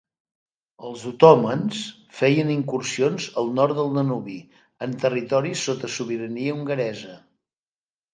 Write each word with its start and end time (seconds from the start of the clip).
Els 0.91 1.01
otomans 1.09 1.81
feien 2.21 2.49
incursions 2.53 3.27
al 3.41 3.51
nord 3.57 3.77
del 3.81 3.91
Danubi, 3.97 4.37
en 4.87 4.95
territoris 5.05 5.67
sota 5.69 5.91
sobirania 5.97 6.57
hongaresa. 6.57 7.15